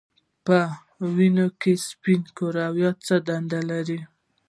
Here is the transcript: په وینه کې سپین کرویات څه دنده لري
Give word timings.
په 0.45 0.57
وینه 1.15 1.45
کې 1.61 1.73
سپین 1.87 2.21
کرویات 2.37 2.97
څه 3.07 3.15
دنده 3.27 3.59
لري 3.69 3.99